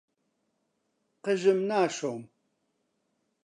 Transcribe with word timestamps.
قژم 1.23 1.59
ناشۆم. 1.69 2.21